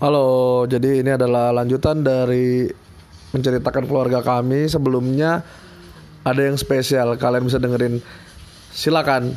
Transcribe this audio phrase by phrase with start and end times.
[0.00, 2.64] Halo, jadi ini adalah lanjutan dari
[3.36, 4.64] menceritakan keluarga kami.
[4.64, 5.44] Sebelumnya
[6.24, 8.00] ada yang spesial, kalian bisa dengerin.
[8.72, 9.36] Silakan.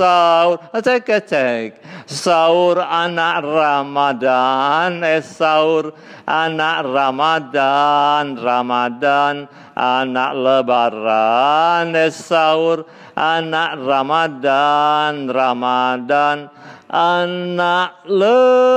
[0.00, 1.68] Sahur, cek cek.
[2.08, 5.92] Sahur anak Ramadan, eh sahur
[6.24, 9.44] anak Ramadan, Ramadan
[9.76, 16.48] anak Lebaran, eh sahur anak Ramadan, Ramadan
[16.88, 18.72] anak Lebaran.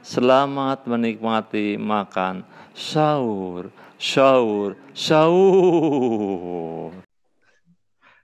[0.00, 3.68] Selamat menikmati makan sahur,
[4.00, 6.96] sahur, sahur.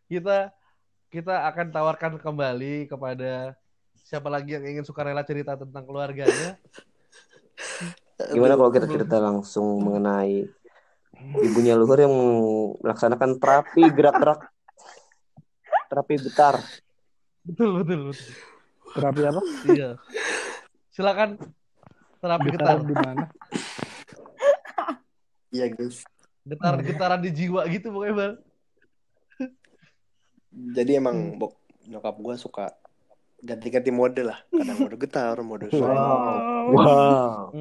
[0.09, 0.49] Kita
[1.13, 3.53] kita akan tawarkan kembali kepada
[4.01, 6.57] siapa lagi yang ingin sukarela cerita tentang keluarganya.
[8.33, 10.49] Gimana kalau kita cerita langsung mengenai
[11.37, 12.17] ibunya luhur yang
[12.81, 14.57] melaksanakan terapi gerak-gerak
[15.87, 16.57] terapi getar.
[17.43, 18.27] Betul, betul, betul.
[18.93, 19.41] Terapi apa?
[19.69, 19.91] Iya.
[20.91, 21.37] Silakan
[22.19, 22.89] terapi Getar getar.
[22.89, 23.25] di mana?
[25.53, 26.03] Iya guys.
[26.47, 28.35] Getar-getaran di jiwa gitu pokoknya, Bang.
[30.73, 31.53] Jadi emang bok
[31.87, 32.67] nyokap gue suka
[33.39, 34.41] ganti-ganti mode lah.
[34.49, 35.95] Kadang mode getar, mode suara.
[36.73, 37.53] Wow.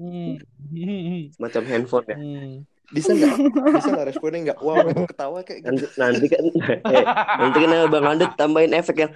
[0.00, 0.36] Mm,
[0.72, 2.16] mm, Macam handphone ya.
[2.16, 2.54] mm.
[2.90, 3.34] Bisa nggak?
[3.70, 4.58] Bisa nggak responnya nggak?
[4.58, 5.70] Wow, gitu, ketawa kayak gitu.
[5.70, 6.44] Nanti, nanti kan
[6.94, 7.04] eh,
[7.38, 9.12] nanti kan Bang Andut tambahin efek yang!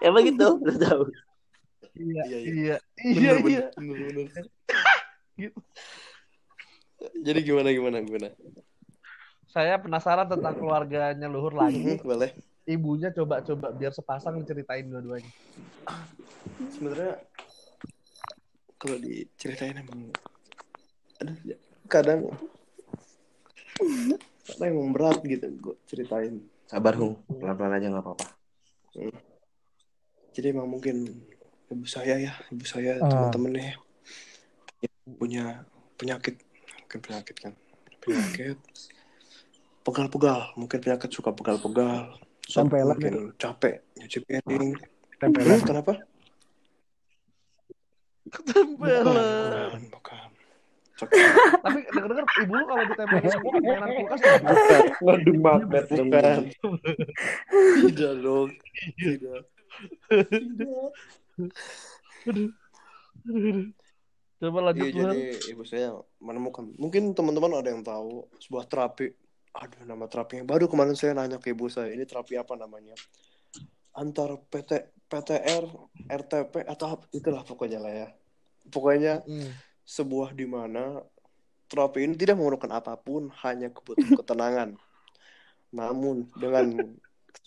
[0.00, 1.02] Ya begitu, udah tahu.
[1.94, 2.38] Iya, Iya, iya.
[2.40, 3.62] iya, iya, Bener, iya.
[3.76, 4.44] bener, bener, bener.
[5.36, 5.58] Gitu.
[7.20, 8.28] Jadi gimana gimana gimana?
[9.52, 12.00] Saya penasaran tentang keluarganya Luhur lagi.
[12.08, 12.32] Boleh.
[12.64, 15.28] Ibunya coba-coba biar sepasang ceritain dua-duanya.
[16.72, 17.20] Sebenarnya
[18.80, 20.08] kalau diceritain emang
[21.22, 22.32] aduh ya, kadang
[24.44, 26.40] kadang emang berat gitu gue ceritain.
[26.64, 28.26] Sabar Hung, pelan-pelan aja nggak apa-apa.
[30.34, 31.06] Jadi emang mungkin
[31.70, 33.08] ibu saya ya, ibu saya Ah.
[33.30, 33.76] teman-temannya
[35.20, 35.64] punya
[36.00, 36.40] penyakit,
[36.80, 37.52] mungkin penyakit kan,
[38.00, 38.58] penyakit
[39.84, 44.76] pegal-pegal, mungkin penyakit suka pegal-pegal, Tempelan mungkin capek nyuci piring.
[45.16, 45.56] Tempelan.
[45.60, 45.92] Hmm, kenapa?
[48.28, 49.80] Ketempelan.
[50.94, 54.20] Tapi denger-denger ibu lu kalau ditempelin semua mainan kulkas.
[55.02, 56.42] Waduh magnet Bukan.
[57.82, 58.50] Tidak dong.
[59.02, 59.40] Tidak.
[64.38, 66.68] Coba lanjut Iya, jadi ibu saya menemukan.
[66.78, 69.10] Mungkin teman-teman ada yang tahu sebuah terapi.
[69.54, 70.46] Aduh, nama terapinya.
[70.46, 72.94] Baru kemarin saya nanya ke ibu saya, ini terapi apa namanya?
[73.94, 75.64] Antar PT, PTR,
[76.10, 78.08] RTP, atau itulah pokoknya lah ya.
[78.70, 79.54] Pokoknya Hmm.
[79.84, 81.04] Sebuah di mana
[81.68, 84.70] terapi ini tidak memerlukan apa pun, hanya kebutuhan ketenangan.
[85.72, 86.96] Namun dengan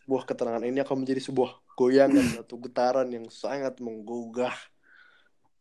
[0.03, 4.53] sebuah ketenangan ini akan menjadi sebuah goyangan atau getaran yang sangat menggugah.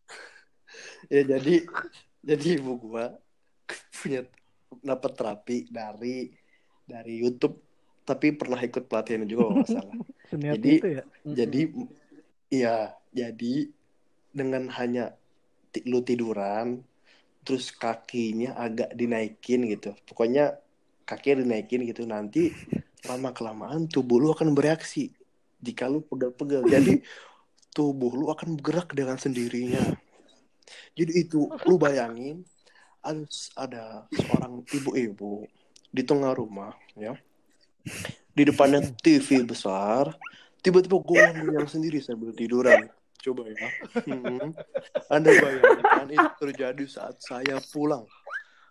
[1.12, 1.66] ya jadi
[2.26, 3.15] jadi ibu gua
[3.94, 4.26] punya
[4.82, 6.31] dapat terapi dari
[6.86, 7.66] dari YouTube
[8.06, 9.94] tapi pernah ikut pelatihan juga kalau nggak salah.
[10.54, 11.03] Jadi- itu ya.
[11.26, 11.60] Jadi
[12.50, 12.76] iya,
[13.10, 13.54] jadi
[14.31, 15.19] dengan hanya
[15.84, 16.81] lu tiduran
[17.47, 19.94] terus kakinya agak dinaikin gitu.
[20.09, 20.59] Pokoknya
[21.06, 22.50] kakinya dinaikin gitu nanti
[23.10, 25.12] lama kelamaan tubuh lu akan bereaksi
[25.60, 26.66] jika lu pegal-pegal.
[26.66, 27.00] Jadi
[27.76, 29.94] tubuh lu akan bergerak dengan sendirinya.
[30.97, 32.42] Jadi itu lu bayangin
[33.06, 33.22] ada
[33.54, 35.47] ada seorang ibu-ibu
[35.94, 37.15] di tengah rumah ya.
[38.36, 40.12] Di depannya TV besar,
[40.60, 42.91] tiba-tiba goyang-goyang sendiri sambil tiduran.
[43.26, 43.66] Coba ya.
[44.06, 44.54] Hmm.
[45.10, 48.06] Anda bayangkan itu terjadi saat saya pulang.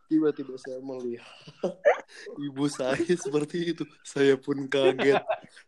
[0.07, 1.75] Tiba-tiba saya melihat
[2.39, 3.83] ibu saya seperti itu.
[4.07, 5.19] Saya pun kaget.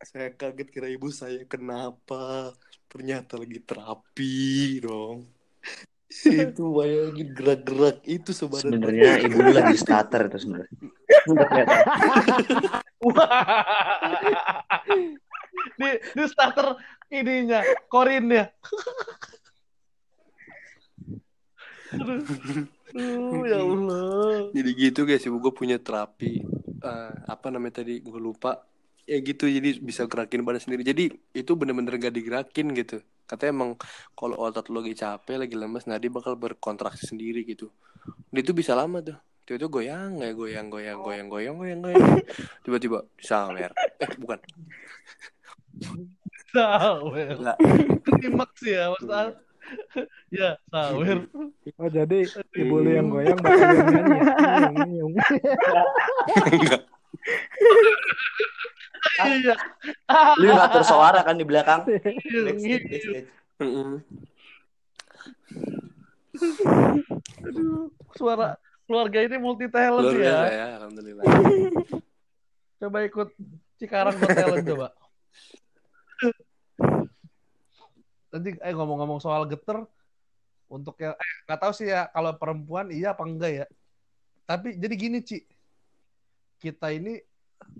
[0.07, 2.55] Saya kaget kira ibu saya kenapa.
[2.87, 5.27] Ternyata lagi terapi dong.
[6.07, 8.71] Itu bayangin gerak-gerak itu sebenarnya.
[8.71, 10.71] Sebenarnya ibu lagi starter itu sebenarnya.
[15.75, 16.79] Di, di starter
[17.11, 17.59] ininya,
[17.91, 18.47] korinnya.
[21.97, 22.23] Aduh.
[22.95, 24.51] Aduh, ya Allah.
[24.55, 26.43] Jadi gitu guys, ibu gue punya terapi
[26.79, 28.63] eh, apa namanya tadi gue lupa.
[29.07, 30.83] Ya gitu, jadi bisa gerakin badan sendiri.
[30.83, 32.99] Jadi itu bener-bener gak digerakin gitu.
[33.23, 33.71] Katanya emang
[34.15, 37.71] kalau otot lo lagi capek, lagi lemes, nadi bakal berkontraksi sendiri gitu.
[38.31, 39.15] Dan itu bisa lama tuh.
[39.47, 42.19] Tiba-tiba goyang, ya goyang, goyang, goyang, goyang, goyang, goyang.
[42.67, 43.71] Tiba-tiba sawer.
[43.95, 44.43] Eh bukan.
[46.53, 47.37] Sawer.
[48.05, 49.29] Klimaks ya, Mas Al.
[50.31, 51.27] Ya, sawer.
[51.75, 52.23] Oh jadi
[52.55, 55.03] ibu lu yang goyang bakal nyanyi.
[55.03, 55.05] ya?
[59.27, 59.55] Iya.
[60.39, 61.83] Lu ngatur suara kan di belakang.
[62.39, 63.27] Iya.
[67.43, 70.47] Aduh, suara keluarga ini multi talent ya.
[70.47, 71.25] ya, alhamdulillah.
[72.77, 73.29] Coba ikut
[73.81, 74.87] Cikarang Got Talent coba.
[78.33, 79.83] Nanti eh ngomong-ngomong soal geter
[80.67, 83.65] untuk yang eh nggak tahu sih ya kalau perempuan iya apa enggak ya.
[84.47, 85.43] Tapi jadi gini Ci.
[86.57, 87.19] Kita ini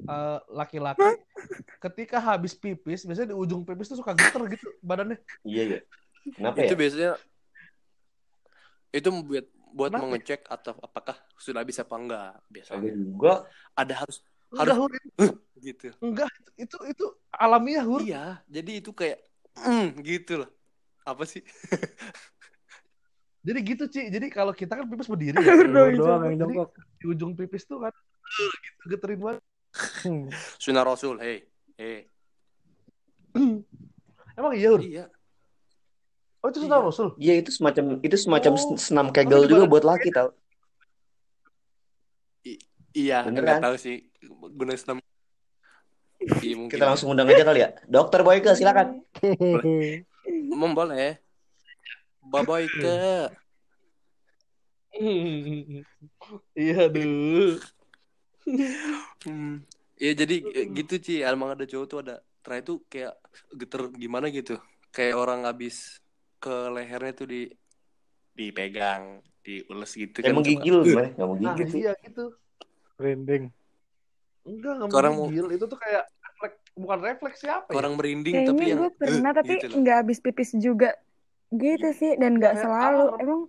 [0.08, 1.04] eh, laki-laki
[1.78, 5.20] ketika habis pipis biasanya di ujung pipis tuh suka geter gitu badannya.
[5.44, 5.80] Iya, iya.
[6.36, 6.80] Kenapa itu ya?
[6.80, 7.12] biasanya
[8.96, 9.46] itu buat
[9.76, 10.04] buat Kenapa?
[10.08, 13.46] mengecek atau apakah sudah bisa apa enggak biasanya juga.
[13.76, 14.92] ada harus Enggak, Hur.
[15.60, 17.06] gitu Enggak, itu itu
[17.36, 18.00] alamiah, Hur.
[18.00, 19.27] iya jadi itu kayak
[19.60, 20.50] mm, gitu loh
[21.04, 21.42] apa sih
[23.48, 24.12] Jadi gitu, Ci.
[24.12, 25.56] Jadi kalau kita kan pipis berdiri ya.
[25.96, 26.70] Doang Jadi yang jongkok.
[27.00, 29.44] di ujung pipis tuh kan eh, gitu geterin banget.
[30.04, 30.28] Hmm.
[30.60, 31.48] sunnah rasul hei
[31.80, 32.04] hei
[34.38, 34.82] Emang iya, Hur?
[34.84, 35.06] iya
[36.44, 36.86] Oh, itu sunnah Iya.
[36.86, 37.08] Rasul.
[37.18, 38.76] Iya itu semacam itu semacam Oh.
[38.76, 40.30] senam kegel juga buat laki tau.
[42.92, 43.44] iya Beneran?
[43.48, 43.96] nggak tahu sih
[44.54, 44.98] guna senam
[46.42, 47.70] iya mungkin Kita langsung undang aja kali ya.
[47.86, 49.02] Dokter Boyke silakan.
[50.28, 51.20] Emang boleh
[52.22, 53.32] baboy ke
[56.54, 57.56] Iya, aduh.
[59.24, 59.62] Hmm.
[59.98, 60.36] Ya jadi
[60.74, 63.14] gitu Ci, emang ada cowok tuh ada terakhir tuh kayak
[63.54, 64.58] geter gimana gitu.
[64.90, 66.00] Kayak orang habis
[66.38, 67.42] ke lehernya tuh di
[68.34, 70.30] dipegang, diules gitu kan.
[70.30, 71.10] Emang Suka- gigil gimana?
[71.14, 71.80] Gak mau gigil sih.
[71.82, 72.26] iya gitu.
[72.98, 73.44] Branding.
[74.48, 75.48] Enggak, enggak mau- menggigil.
[75.54, 76.06] Itu tuh kayak
[76.78, 77.76] bukan refleks siapa ya?
[77.76, 80.94] Orang merinding tapi yang gue pernah tapi gitu nggak habis pipis juga
[81.52, 83.22] gitu sih dan nggak selalu alarm.
[83.24, 83.42] emang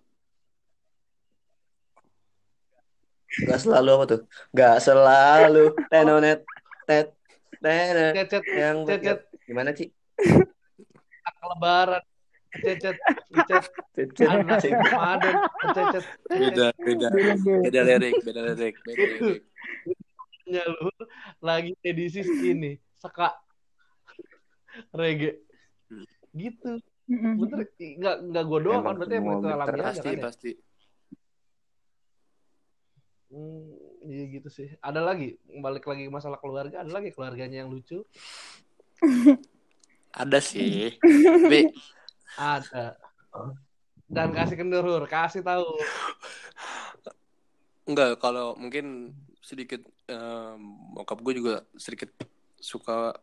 [3.28, 4.20] Gak selalu apa tuh?
[4.56, 5.64] Gak selalu.
[5.92, 6.42] Tenonet.
[6.88, 7.12] Tet.
[7.60, 8.12] Tenet.
[8.16, 9.88] Cecet, Yang cecet, gimana sih?
[11.38, 12.02] lebaran.
[12.64, 12.96] Cecet,
[13.30, 13.64] cecet,
[13.94, 14.26] Cecet.
[14.26, 14.58] anak.
[14.64, 15.34] Ramadan,
[15.76, 16.04] cecet.
[16.32, 17.08] Beda, beda.
[17.62, 19.42] Beda lirik, beda lirik, beda lirik.
[21.44, 23.38] Lagi edisi ini, seka
[24.94, 25.38] reggae.
[26.34, 26.82] Gitu.
[27.08, 30.24] Bener, enggak enggak gua doang kan berarti emang itu alamiah aja Pasti, kan ya.
[30.28, 30.50] pasti.
[33.28, 33.72] Hmm,
[34.08, 34.68] iya gitu sih.
[34.80, 38.04] Ada lagi balik lagi masalah keluarga, ada lagi keluarganya yang lucu.
[40.12, 40.96] Ada sih.
[41.48, 41.72] Tapi
[42.36, 42.96] Ada.
[44.08, 45.04] Dan kasih kendur, Hur.
[45.08, 45.68] kasih tahu.
[47.88, 49.80] enggak kalau mungkin sedikit
[50.12, 50.60] em,
[50.92, 52.12] bokap gue juga sedikit
[52.58, 53.14] suka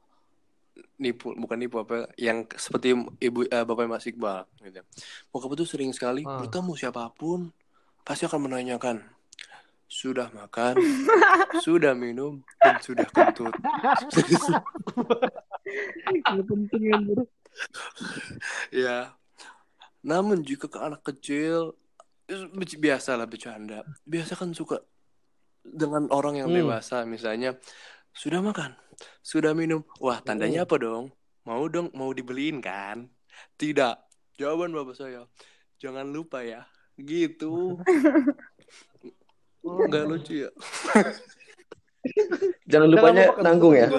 [0.98, 4.82] nipu bukan nipu apa yang seperti ibu eh, bapak Mas Iqbal gitu.
[5.32, 6.40] Bokap itu sering sekali Ah.
[6.40, 7.52] bertemu siapa pun
[8.04, 9.00] pasti akan menanyakan
[9.86, 10.76] sudah makan,
[11.66, 13.54] sudah minum, dan sudah kentut.
[16.26, 16.84] Penting
[18.72, 19.14] ya.
[20.02, 21.74] Namun jika ke anak kecil
[22.78, 23.86] biasalah bercanda.
[24.04, 24.82] Biasa kan suka
[25.62, 26.58] dengan orang yang Hmm.
[26.62, 27.58] dewasa misalnya
[28.14, 28.74] sudah makan,
[29.22, 29.84] sudah minum.
[30.00, 31.12] Wah, tandanya apa dong?
[31.46, 33.08] Mau dong, mau dibeliin kan?
[33.60, 33.96] Tidak.
[34.36, 35.24] Jawaban bapak saya,
[35.80, 36.68] jangan lupa ya.
[37.00, 37.76] Gitu.
[39.66, 40.50] Enggak lucu ya?
[42.70, 43.90] Jangan lupanya lupa nanggung ya.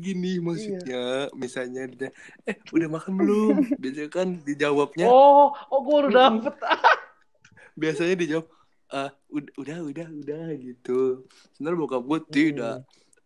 [0.00, 2.08] Gini maksudnya, misalnya dia,
[2.46, 3.54] eh udah makan belum?
[3.82, 6.54] Biasanya kan dijawabnya, Oh, oh gua udah dapet.
[7.74, 8.46] biasanya dijawab,
[8.90, 11.24] ah udah, udah, udah, udah gitu.
[11.54, 12.76] Sebenarnya bokap gue tidak,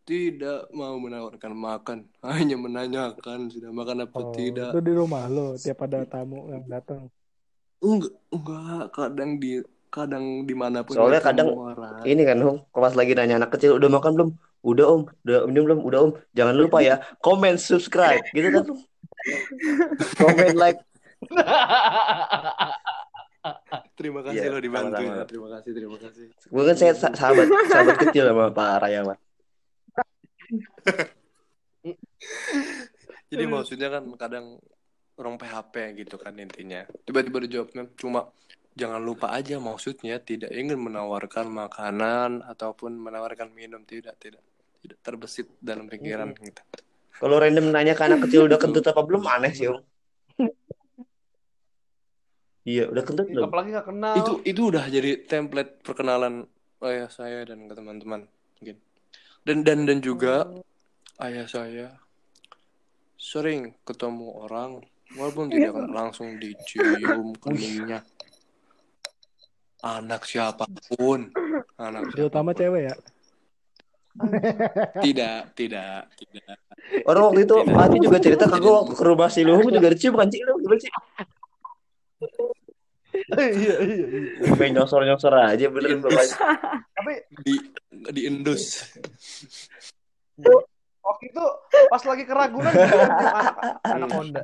[0.04, 1.98] tidak mau menawarkan makan,
[2.36, 4.76] hanya menanyakan sudah makan apa Oh, tidak.
[4.76, 7.08] itu di rumah lo tiap ada tamu yang datang.
[7.80, 12.04] Enggak, enggak, kadang di, kadang di mana pun Soalnya kadang orang.
[12.04, 14.30] Ini kan Hong, kalau pas lagi nanya anak kecil udah makan belum?
[14.64, 15.80] Udah om, udah minum belum?
[15.84, 16.12] Udah om.
[16.32, 18.64] Jangan lupa ya, comment, subscribe, gitu kan?
[20.20, 20.80] Comment, like.
[23.98, 25.24] Terima kasih Iya, lo dibantu sama-sama.
[25.28, 26.26] Terima kasih, terima kasih.
[26.48, 29.18] Gue kan saya sa- sahabat sahabat kecil sama Pak Rayawan.
[33.30, 34.46] Jadi maksudnya kan kadang
[35.18, 35.74] orang PHP
[36.04, 36.86] gitu kan intinya.
[37.04, 38.30] Tiba-tiba dijawabnya cuma
[38.74, 44.42] jangan lupa aja maksudnya tidak ingin menawarkan makanan ataupun menawarkan minum tidak tidak
[44.82, 46.62] tidak terbesit dalam pikiran gitu.
[47.14, 49.78] Kalau random nanya ke anak kecil udah kentut apa belum, aneh sih om.
[52.64, 53.52] Iya, udah kentut belum?
[53.52, 54.16] Apalagi nggak kenal.
[54.16, 56.48] Itu itu udah jadi template perkenalan
[56.80, 58.24] ayah saya dan ke teman-teman
[58.56, 58.76] mungkin.
[59.44, 60.48] Dan dan dan juga
[61.20, 62.00] ayah saya
[63.20, 64.80] sering ketemu orang
[65.12, 68.00] walaupun tidak langsung dicium keningnya.
[69.84, 71.28] Anak siapa pun,
[71.76, 72.16] anak siapa pun.
[72.16, 72.96] Terutama cewek ya.
[75.04, 76.54] Tidak, tidak, tidak.
[77.02, 77.66] Orang waktu itu.
[77.66, 80.54] Mati juga cerita ke gue waktu ke rumah si Luhung juga dicium kan Ci lu
[80.62, 80.86] gimana sih?
[83.38, 84.54] iya iya iya.
[84.58, 86.36] Main nyosor-nyosor aja beneran bapaknya.
[86.94, 87.12] Tapi
[87.46, 87.54] Di
[88.10, 88.90] di endus.
[91.04, 91.44] waktu itu
[91.92, 93.54] pas lagi keragunan gitu anak
[93.86, 94.42] anak Honda.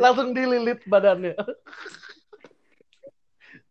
[0.00, 1.34] Langsung dililit badannya.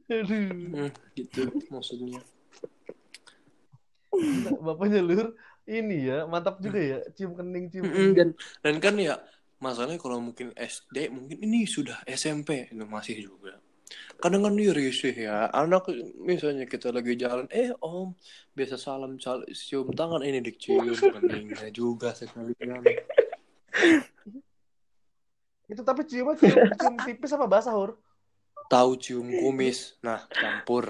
[0.09, 0.49] Aduh.
[0.49, 2.21] Hmm, gitu maksudnya.
[4.57, 5.37] Bapaknya lur
[5.69, 8.13] ini ya mantap juga ya cium kening cium kening.
[8.17, 8.29] dan
[8.65, 9.21] dan kan ya
[9.59, 13.53] masalahnya kalau mungkin SD mungkin ini sudah SMP itu masih juga
[14.21, 15.83] kadang kan dia risih ya anak
[16.29, 18.13] misalnya kita lagi jalan eh om
[18.57, 22.83] biasa salam cal- cium tangan ini dicium keningnya juga sekali kan
[25.71, 27.91] Itu tapi ciumnya cium, cium tipis apa basah hur?
[28.71, 30.85] tahu cium kumis nah campur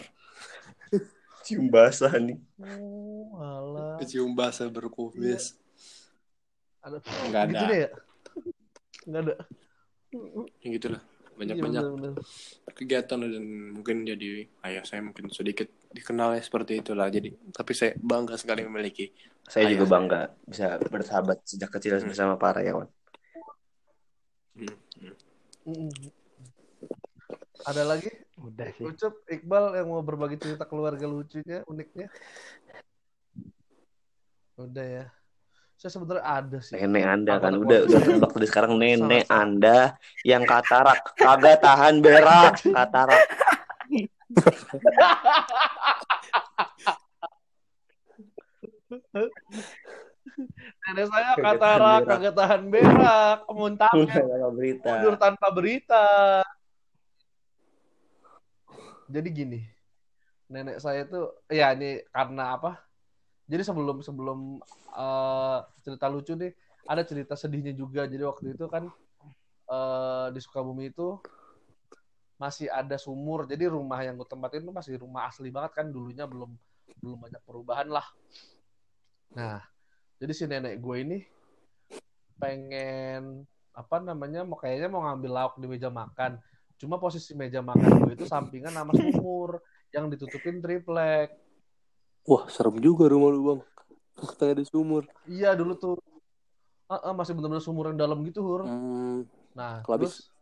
[1.45, 2.37] Cium basah nih.
[2.59, 3.97] Oh, alah.
[4.09, 5.43] cium basah berkumis
[6.85, 6.97] Ada
[7.29, 7.89] nggak gitu ada deh ya?
[9.05, 9.35] Nggak ada.
[10.59, 11.01] ya gitulah
[11.37, 12.13] banyak Iya, banyak bener-bener.
[12.73, 18.35] kegiatan dan mungkin jadi ayah saya mungkin sedikit dikenalnya seperti itulah jadi tapi saya bangga
[18.35, 19.13] sekali memiliki
[19.45, 19.93] Saya Ayah juga saya.
[19.95, 22.09] bangga bisa bersahabat sejak kecil Hmm.
[22.09, 22.89] bersama para Yawan.
[24.53, 25.15] Hmm, hmm.
[25.63, 25.93] Mm.
[27.61, 28.09] Ada lagi?
[28.37, 28.83] Udah sih.
[28.83, 32.07] Ucup, Iqbal yang mau berbagi cerita keluarga lucunya, uniknya?
[34.55, 35.05] Udah ya.
[35.79, 36.75] Saya sebenarnya ada sih.
[36.75, 39.39] Nenek Anda kan udah udah tebak dari sekarang nenek Salah.
[39.39, 39.77] Anda
[40.27, 43.23] yang katarak kagak tahan berak katarak.
[50.83, 53.91] Nenek saya katarak, kagak tahan berak, muntah,
[54.51, 54.83] berita.
[54.83, 56.05] mundur tanpa berita.
[59.07, 59.63] Jadi gini,
[60.51, 62.88] nenek saya tuh, ya ini karena apa?
[63.49, 64.39] Jadi sebelum sebelum
[64.93, 66.53] eh, cerita lucu nih,
[66.85, 68.05] ada cerita sedihnya juga.
[68.05, 68.85] Jadi waktu itu kan
[69.67, 71.17] eh, di Sukabumi itu
[72.39, 73.43] masih ada sumur.
[73.49, 76.55] Jadi rumah yang gue tempatin itu masih rumah asli banget kan dulunya belum
[77.03, 78.07] belum banyak perubahan lah.
[79.35, 79.61] Nah,
[80.17, 81.17] jadi si nenek gue ini
[82.39, 83.43] pengen
[83.75, 86.39] apa namanya mau kayaknya mau ngambil lauk di meja makan.
[86.79, 89.59] Cuma posisi meja makan gue itu sampingan sama sumur
[89.91, 91.35] yang ditutupin triplek.
[92.25, 93.61] Wah serem juga rumah lu bang.
[94.35, 95.07] Tengah di sumur.
[95.23, 95.95] Iya dulu tuh.
[96.89, 98.65] Ah, ah, masih bener-bener sumur yang dalam gitu hur.
[98.65, 100.33] hmm, Nah, Kalau habis- terus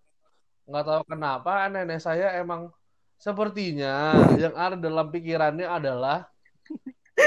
[0.67, 2.71] nggak tahu kenapa nenek saya emang
[3.17, 6.27] sepertinya yang ada dalam pikirannya adalah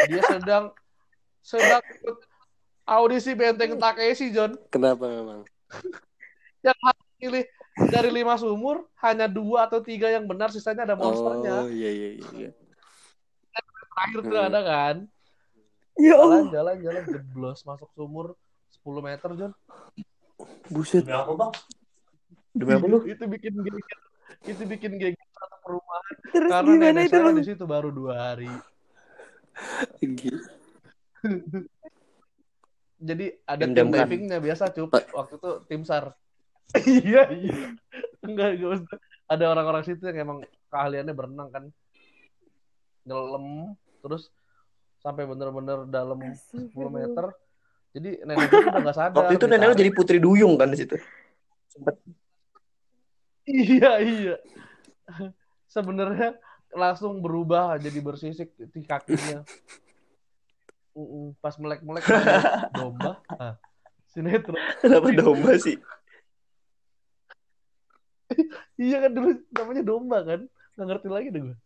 [0.08, 0.70] dia sedang
[1.40, 2.16] sedang ikut
[2.84, 4.56] audisi benteng Takeshi John.
[4.68, 5.44] Kenapa memang?
[6.60, 7.44] Yang harus pilih
[7.88, 11.64] dari lima sumur hanya dua atau tiga yang benar sisanya ada monsternya.
[11.64, 12.50] Oh iya iya iya, iya.
[13.90, 14.48] Terakhir tuh Hmm.
[14.48, 14.96] ada kan
[15.96, 16.50] Ya jalan Allah.
[16.50, 18.26] jalan jalan jeblos masuk sumur
[18.72, 19.52] 10 meter John
[20.66, 21.52] buset Demi apa bang?
[22.50, 22.98] Demi apa lu?
[23.04, 23.98] itu bikin geger
[24.42, 27.36] itu bikin geger satu perumahan Terus karena gimana nenek itu saya bang?
[27.36, 28.48] di situ baru dua hari
[32.98, 36.12] jadi ada tim divingnya biasa cup waktu itu tim sar
[36.86, 37.74] iya iya
[38.22, 38.98] enggak enggak usah.
[39.26, 41.64] ada orang-orang situ yang emang keahliannya berenang kan
[43.04, 44.28] nyelam terus
[45.00, 47.32] sampai bener-bener dalam 10 meter
[47.90, 49.80] jadi nenek itu udah nggak sadar Waktu itu nenek lu ditarik.
[49.82, 50.94] jadi putri duyung kan di situ.
[51.66, 51.98] Sempet.
[53.50, 54.36] Iya iya.
[55.66, 56.38] Sebenarnya
[56.70, 59.42] langsung berubah jadi bersisik di kakinya.
[61.42, 62.06] Pas melek-melek
[62.78, 63.18] domba?
[63.26, 63.58] Ah,
[64.14, 64.54] sinetron.
[64.78, 65.74] Kenapa domba sih?
[68.78, 70.40] iya kan dulu namanya domba kan?
[70.78, 71.56] Nggak ngerti lagi deh gue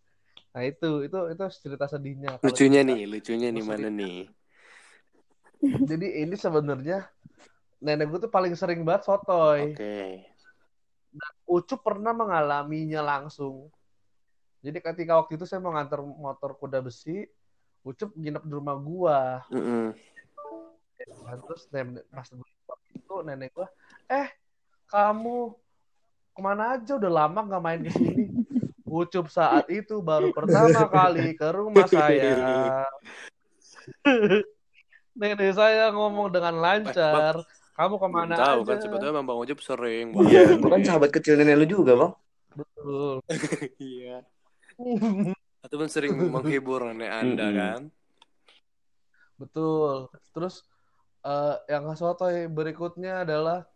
[0.54, 4.18] nah itu itu itu cerita sedihnya lucunya cerita- nih lucunya nih mana nih.
[5.90, 7.08] Jadi ini sebenarnya
[7.82, 9.74] nenek gue tuh paling sering banget sotoy.
[9.74, 10.30] Oke.
[11.44, 13.70] Ucup pernah mengalaminya langsung.
[14.64, 17.28] Jadi ketika waktu itu saya mau nganter motor kuda besi
[17.84, 19.20] Ucup nginep di rumah gua.
[19.52, 19.92] Mm-mm.
[21.04, 22.24] Nah, terus nenek, pas
[22.96, 23.68] itu nenek gua
[24.08, 24.32] eh
[24.88, 25.52] kamu
[26.32, 26.96] ke mana aja?
[26.96, 28.43] Udah lama nggak main ke sini
[28.94, 30.70] Ucup saat itu baru pertama
[31.02, 32.86] kali ke rumah saya.
[35.18, 37.42] Nenek saya ngomong dengan lancar
[37.74, 38.70] kamu ke mana tahu aja?
[38.70, 42.12] kan sebetulnya memang bang Ojek sering Iya, kan sahabat kecil nenek lu juga bang.
[42.54, 43.14] betul.
[43.82, 44.22] Iya.
[45.58, 47.58] Atau kan sering menghibur nenek anda Mm-mm.
[47.58, 47.80] kan?
[49.42, 50.06] Betul.
[50.30, 50.62] Terus
[51.22, 53.66] eh, yang sotoy berikutnya adalah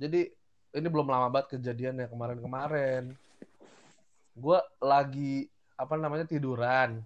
[0.00, 0.32] jadi
[0.74, 3.12] ini belum lama banget kejadian ya kemarin-kemarin
[4.34, 7.02] gue lagi apa namanya tiduran.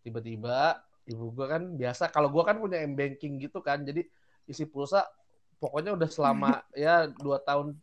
[0.00, 4.06] Tiba-tiba ibu gue kan biasa kalau gue kan punya m banking gitu kan jadi
[4.46, 5.02] isi pulsa
[5.58, 7.74] pokoknya udah selama ya dua tahun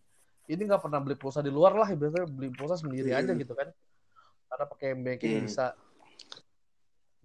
[0.47, 3.67] ini nggak pernah beli pulsa di luar lah biasanya beli pulsa sendiri aja gitu kan.
[4.47, 5.45] Karena pakai m banking Hmm.
[5.45, 5.75] bisa.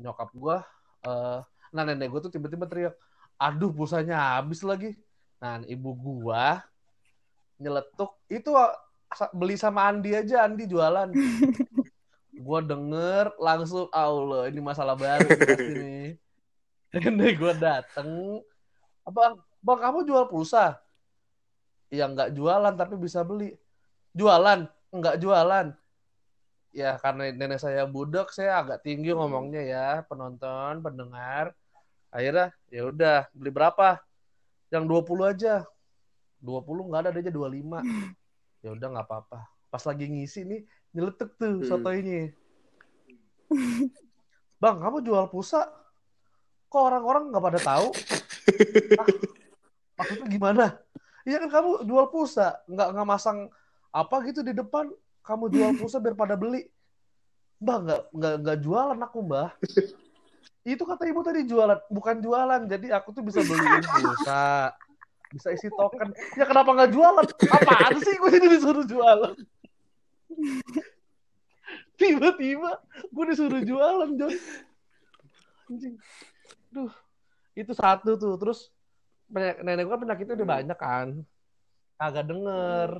[0.00, 0.56] Nyokap gue
[1.06, 1.40] eh
[1.72, 2.94] nah nenek gue tuh tiba-tiba teriak
[3.40, 4.92] aduh pulsanya habis lagi.
[5.40, 6.44] Nah ibu gue
[7.62, 8.50] nyeletuk itu
[9.32, 11.08] beli sama Andi aja Andi jualan.
[12.42, 16.08] Gue denger langsung Allah ini masalah baru pasti nih.
[16.92, 18.42] Nenek gue dateng
[19.06, 20.76] apa bang kamu jual pulsa?
[21.88, 23.54] Ya nggak jualan tapi bisa beli.
[24.12, 24.68] Jualan?
[24.92, 25.72] Nggak jualan.
[26.74, 31.56] Ya karena nenek saya budak saya agak tinggi ngomongnya ya penonton pendengar.
[32.12, 34.02] Akhirnya ya udah beli berapa?
[34.68, 35.54] Yang 20 aja.
[36.42, 37.86] 20 nggak ada ada aja 25
[38.62, 39.38] ya udah nggak apa-apa.
[39.68, 40.60] Pas lagi ngisi nih
[40.94, 41.66] nyeletuk tuh Hmm.
[41.66, 42.30] sotoinya.
[44.62, 45.66] Bang kamu jual pulsa?
[46.70, 47.86] Kok orang-orang nggak pada tahu?
[48.96, 49.06] Hah?
[49.98, 50.64] maksudnya gimana?
[51.26, 52.62] Iya kan kamu jual pulsa.
[52.70, 53.38] Nggak nggak masang
[53.92, 54.88] apa gitu di depan.
[55.22, 56.70] Kamu jual pulsa biar pada beli.
[57.62, 59.50] Mbah nggak nggak nggak jualan aku mbah.
[60.62, 61.78] Itu kata ibu tadi jualan.
[61.90, 62.62] Bukan jualan.
[62.70, 64.70] Jadi aku tuh bisa beliin pulsa
[65.32, 66.12] bisa isi token.
[66.36, 67.26] Ya kenapa nggak jualan?
[67.26, 69.34] Apaan sih gue ini disuruh jualan?
[71.96, 72.70] Tiba-tiba
[73.08, 74.34] gue disuruh jualan John
[75.72, 75.96] anjing.
[76.68, 76.92] Duh.
[77.56, 78.36] Itu satu tuh.
[78.36, 78.68] Terus
[79.32, 81.08] nenek gue kan penyakitnya udah banyak kan.
[81.96, 82.90] Kagak denger.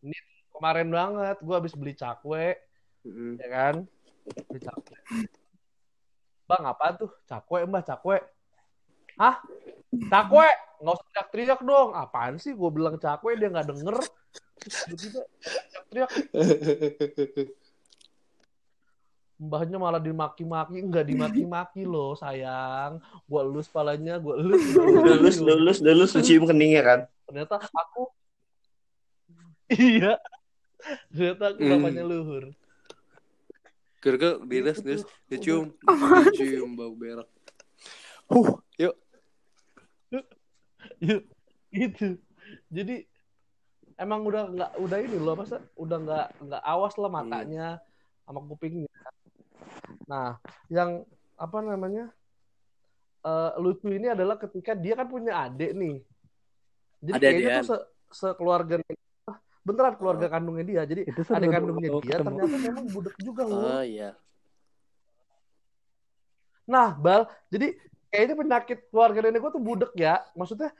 [0.00, 0.16] Ini
[0.56, 2.56] kemarin banget gue habis beli cakwe
[3.04, 3.36] Mm-mm.
[3.36, 3.74] ya kan?
[4.48, 4.96] Beli cakwe.
[6.48, 7.12] Bang apa tuh?
[7.28, 8.20] Cakwe mbah cakwe
[9.20, 9.36] hah?
[10.08, 10.48] Cakwe?
[10.80, 11.92] Nggak usah teriak-teriak dong.
[11.92, 12.56] Apaan sih?
[12.56, 13.96] Gue bilang cakwe dia nggak denger.
[14.56, 15.22] Terus tiba-tiba
[15.92, 16.10] teriak
[19.40, 20.84] mbahnya malah dimaki-maki.
[20.84, 23.00] Nggak dimaki-maki loh sayang.
[23.24, 26.10] Gue elus palanya gue elus lulus lulus lulus.
[26.16, 27.00] lu cium keningnya kan?
[27.28, 28.08] Ternyata aku
[29.72, 30.20] iya.
[31.12, 31.72] Ternyata aku Hmm.
[31.76, 32.44] bapaknya luhur.
[34.00, 35.64] Kira-kira diles Itu diles tuh, dicium
[36.32, 37.28] dicium bau berak.
[38.32, 38.96] Huh yuk
[41.70, 42.18] Gitu.
[42.66, 43.06] Jadi
[43.94, 47.78] emang udah nggak udah ini loh masa udah nggak nggak awas lah matanya
[48.26, 48.90] sama kupingnya.
[50.10, 51.06] Nah yang
[51.38, 52.10] apa namanya
[53.22, 56.02] eh, lucu ini adalah ketika dia kan punya adik nih.
[57.00, 57.76] Jadi Ada kayaknya tuh se
[58.10, 58.74] sekeluarga
[59.62, 60.82] beneran keluarga kandungnya dia.
[60.88, 62.36] Jadi Itu adik kandungnya dia ketemu.
[62.40, 63.62] ternyata memang budek juga loh.
[63.78, 64.16] Oh iya.
[66.70, 67.74] Nah, Bal, jadi
[68.10, 70.20] kayaknya penyakit keluarga nenek gue tuh budek ya.
[70.34, 70.74] Maksudnya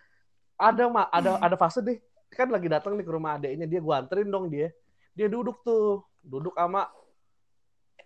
[0.59, 1.99] ada ma ada ada fase deh.
[2.31, 4.75] Kan lagi datang nih ke rumah adeknya dia gue anterin dong dia.
[5.15, 6.91] Dia duduk tuh, duduk sama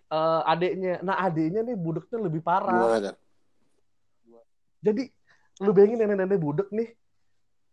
[0.09, 1.01] eh, adeknya.
[1.01, 2.69] Nah, adeknya nih budeknya lebih parah.
[2.69, 3.11] gimana
[4.85, 5.09] Jadi
[5.65, 6.93] lu bayangin nenek-nenek budek nih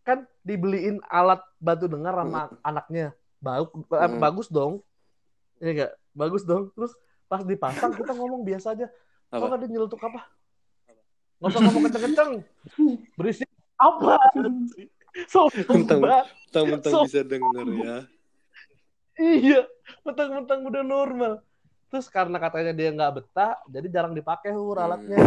[0.02, 3.12] kan dibeliin alat bantu dengar sama anaknya.
[3.42, 4.18] Bau, eh, Hmm.
[4.22, 4.80] bagus dong.
[5.60, 5.92] Iya enggak?
[6.16, 6.72] Bagus dong.
[6.74, 6.92] Terus
[7.28, 8.86] pas dipasang kita ngomong biasa aja.
[9.28, 10.26] Kok ada nyeletuk apa?
[11.42, 12.31] Nggak usah ngomong kenceng-kenceng.
[13.18, 13.48] Berisik.
[13.74, 14.14] Apa?
[15.26, 16.26] Sombong Mentang- banget.
[16.46, 17.96] mentang-mentang So- bisa denger ya
[19.14, 19.61] Iya.
[20.00, 21.33] Mentang-mentang udah normal.
[21.90, 24.87] Terus karena katanya dia nggak betah, jadi jarang dipakai hur Hmm.
[24.87, 25.18] alatnya.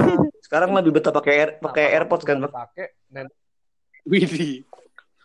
[0.41, 2.87] sekarang lebih betah pakai air pakai Nah, airpods kan Pakai.
[3.07, 3.37] nenek-
[4.03, 4.61] Widih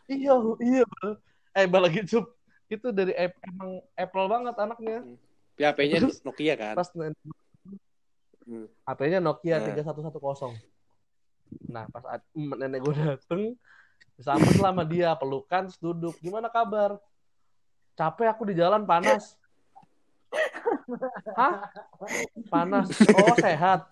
[0.06, 0.82] Iya, iya.
[0.84, 1.10] Bal.
[1.52, 2.26] Eh, bal lagi cup.
[2.66, 4.98] Itu dari Ap- emang Apple banget anaknya.
[5.54, 7.14] HP-nya Terus- Nokia kan Pas nenek
[8.42, 8.66] Hmm.
[8.82, 9.64] HP-nya Nokia Nah.
[9.70, 10.56] 3110.
[11.66, 13.42] Nah, pas mm, nenek gue dateng,
[14.18, 16.14] disambut sama dia, pelukan, terus duduk.
[16.22, 16.98] Gimana kabar?
[17.98, 19.36] Capek aku di jalan panas.
[21.38, 21.66] Hah?
[22.48, 22.86] Panas.
[23.14, 23.86] Oh, sehat.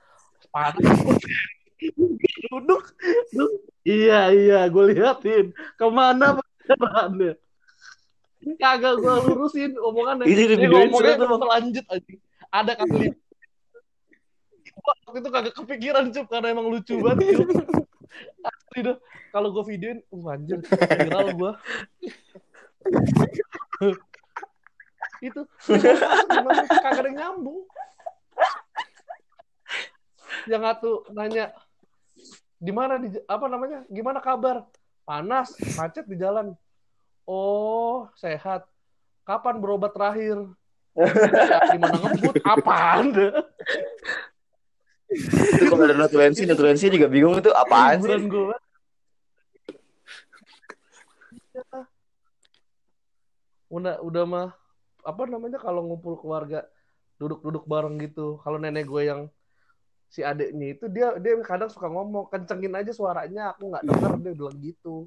[0.55, 0.99] Panas.
[2.51, 2.83] duduk.
[3.35, 3.53] duduk.
[3.87, 5.53] Iya, iya, gue liatin.
[5.77, 7.35] Ke mana perjalanannya?
[8.59, 10.25] Kagak gue lurusin omongannya.
[10.25, 11.51] Ini videoin ngomongnya Bang.
[11.51, 12.15] lanjut aja.
[12.49, 13.28] Ada kali Gua
[14.89, 17.45] waktu itu kagak kepikiran cup karena emang lucu banget.
[18.45, 18.97] Asli dah.
[19.29, 21.53] Kalau gue videoin, uh anjir, viral gue.
[25.19, 25.41] itu
[26.81, 27.69] kagak ada nyambung.
[30.49, 31.53] Yang satu nanya
[32.57, 33.85] di mana di apa namanya?
[33.93, 34.65] Gimana kabar?
[35.05, 36.53] Panas, macet di jalan.
[37.29, 38.65] Oh, sehat.
[39.25, 40.49] Kapan berobat terakhir?
[40.97, 42.35] Ya, gimana ngebut?
[42.45, 43.33] Apaan deh?
[45.59, 48.57] Itu kalau ada notulensi notulensi juga bingung itu apaan sih gue.
[53.69, 54.49] Udah udah mah
[55.03, 56.63] apa namanya kalau ngumpul keluarga
[57.19, 58.39] duduk-duduk bareng gitu.
[58.47, 59.27] Kalau nenek gue yang
[60.09, 64.33] si adeknya itu dia dia kadang suka ngomong kencengin aja suaranya aku nggak denger dia
[64.33, 65.05] bilang gitu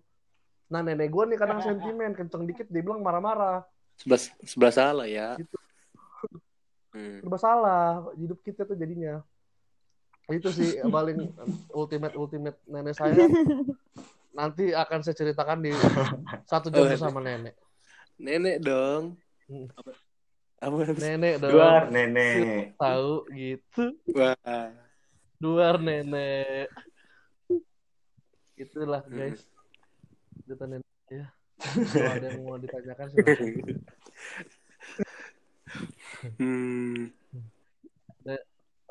[0.69, 3.65] nah nenek gue nih kadang sentimen kenceng dikit dia bilang marah-marah
[4.01, 5.37] Sebelah, sebelah salah ya.
[5.37, 5.57] Gitu.
[6.91, 7.23] Hmm.
[7.23, 9.23] serba salah hidup kita tuh jadinya
[10.29, 11.33] itu sih paling
[11.71, 13.17] ultimate ultimate nenek saya
[14.37, 15.71] nanti akan saya ceritakan di
[16.45, 17.55] satu jam Oh, bersama nenek
[18.15, 19.17] Nenek dong.
[19.49, 19.65] Hmm.
[19.73, 19.91] Apa?
[20.61, 20.93] Apa?
[20.93, 22.77] nenek dong Luar nenek.
[22.77, 24.69] tahu gitu Wah.
[25.37, 26.69] luar nenek
[28.53, 29.41] itulah guys
[30.39, 31.25] cerita nenek ya
[31.57, 33.07] kalau ada yang mau ditanyakan
[36.37, 37.09] Hmm.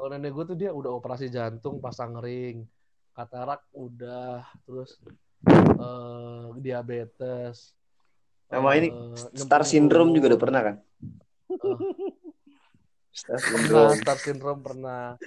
[0.01, 2.65] Kalau nenek gue tuh dia udah operasi jantung pasang ring
[3.13, 4.97] katarak udah terus
[5.77, 7.77] eh, diabetes
[8.49, 10.77] Sama ini eh, Star syndrome juga udah pernah kan?
[11.53, 11.77] Eh,
[13.13, 13.93] Star syndrome.
[14.01, 15.21] star syndrome pernah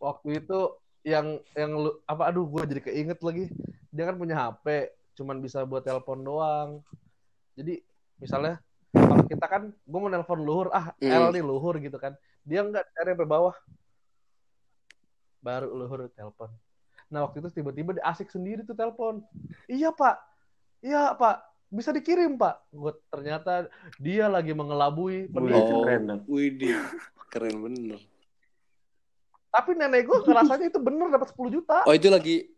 [0.00, 0.58] waktu itu
[1.04, 3.52] yang yang lu apa aduh gue jadi keinget lagi
[3.92, 4.88] dia kan punya HP
[5.20, 6.68] cuman bisa buat telepon doang
[7.52, 7.82] jadi
[8.16, 8.56] misalnya
[8.88, 11.28] kalau kita kan gue mau nelpon luhur ah Hmm.
[11.28, 12.16] L nih luhur gitu kan
[12.48, 13.56] dia nggak cari sampai bawah
[15.38, 16.50] baru luhur telepon
[17.08, 19.20] nah waktu itu tiba-tiba dia asik sendiri tuh telepon
[19.64, 20.16] iya pak
[20.80, 26.24] iya pak bisa dikirim pak gue ternyata dia lagi mengelabui penipu Oh, keren.
[26.24, 26.76] Widih.
[27.28, 28.00] Keren bener.
[29.48, 31.84] Tapi nenek gue ngerasanya itu bener dapat 10 juta.
[31.84, 32.48] Oh itu lagi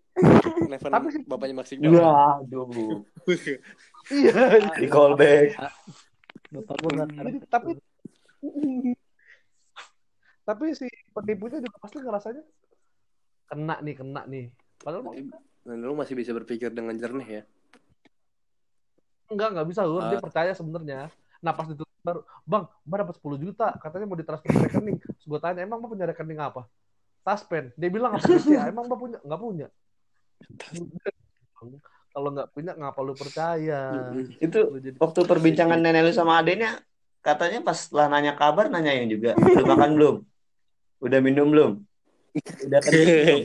[0.71, 3.03] Neven Tapi sih- bapaknya Maxi Waduh.
[4.11, 4.35] Iya.
[4.79, 5.59] Di callback.
[6.51, 6.77] Bapak
[7.11, 7.71] Jadi, tapi
[10.51, 12.43] tapi si penipunya juga pasti ngerasanya
[13.47, 14.51] kena nih, kena nih.
[14.83, 15.15] Padahal
[15.61, 17.43] Dan lu masih bisa berpikir dengan jernih ya.
[19.31, 20.11] enggak, enggak bisa Lur.
[20.11, 20.23] Dia Ah.
[20.23, 21.07] percaya sebenarnya.
[21.39, 23.69] Nah pas ditutup baru, Bang, Mbak dapat 10 juta.
[23.79, 24.99] Katanya mau ditransfer ke rekening.
[24.99, 26.67] Terus gue tanya, emang Mbak punya rekening apa?
[27.23, 27.71] Taspen.
[27.79, 28.59] Dia bilang apa sih?
[28.59, 29.19] Emang Mbak punya?
[29.23, 29.67] Enggak punya.
[32.11, 34.11] Kalau nggak punya, ngapa lu percaya?
[34.43, 36.83] Itu Lu jadi waktu perbincangan nenek lu sama adenya
[37.23, 39.39] katanya pas lah nanya kabar nanyain juga.
[39.39, 40.17] Udah makan belum?
[41.01, 41.73] Udah minum belum?
[42.69, 43.41] Udah kencing belum?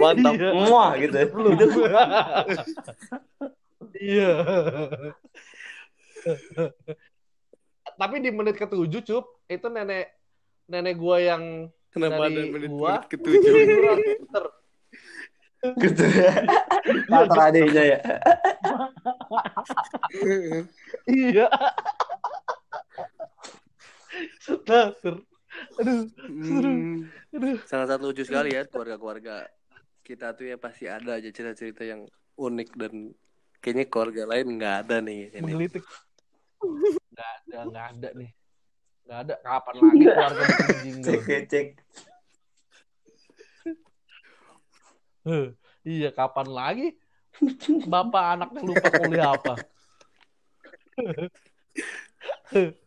[0.00, 0.32] Mantap.
[0.34, 0.50] Iya.
[0.56, 1.16] Muah gitu.
[1.54, 1.80] Gitu.
[3.98, 4.32] Iya.
[7.98, 10.14] Tapi di menit ketujuh, Cup, itu nenek
[10.70, 13.52] nenek gua yang Kenapa Dari ada menit, gua, menit ketujuh?
[13.98, 14.44] Twitter.
[15.82, 16.04] Gitu.
[17.08, 17.98] Kata adenya ya.
[21.08, 21.46] Iya.
[24.38, 25.27] Starter.
[25.78, 27.06] Aduh, Hmm.
[27.30, 27.58] aduh.
[27.62, 29.46] Sangat-sangat lucu sekali ya keluarga-keluarga
[30.02, 33.12] kita tuh ya pasti ada aja cerita-cerita yang unik dan
[33.60, 35.42] kayaknya keluarga lain nggak ada nih ini.
[35.44, 35.84] Menggelitik.
[37.14, 38.30] Nggak ada, nggak ada nih.
[39.06, 39.34] Nggak ada.
[39.44, 41.12] Kapan lagi keluarga bikin jingle?
[41.28, 41.66] Cek cek.
[45.28, 45.46] Heh,
[45.84, 46.88] Iya, kapan lagi?
[47.86, 49.54] Bapak anaknya lupa kuliah apa?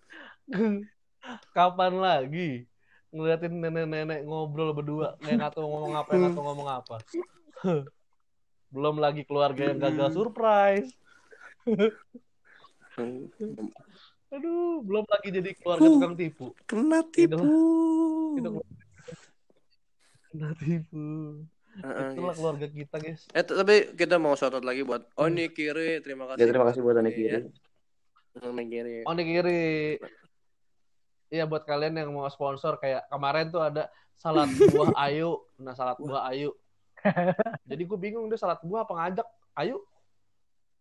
[1.55, 2.67] kapan lagi
[3.11, 6.95] ngeliatin nenek-nenek ngobrol berdua kayak nggak tahu ngomong apa nggak tahu ngomong apa
[8.73, 10.89] belum lagi keluarga yang gagal surprise
[14.31, 17.35] aduh belum lagi jadi keluarga tukang tipu Kena tipu.
[18.33, 18.49] itu
[20.31, 21.07] kena tipu
[21.71, 22.37] Heeh, itulah guys.
[22.37, 26.43] keluarga kita guys Eh tapi kita mau shout out lagi buat Oni Kiri, terima kasih.
[26.43, 27.07] Ya terima kasih buat Iya.
[27.07, 27.39] kiri.
[28.43, 28.95] Oni Kiri.
[29.03, 29.63] Ini kiri.
[31.31, 35.39] Iya buat kalian yang mau sponsor kayak kemarin tuh ada salad buah ayu.
[35.57, 36.51] Nah salad buah ayu.
[37.71, 39.79] Jadi gue bingung dia salad buah apa ngajak ayu.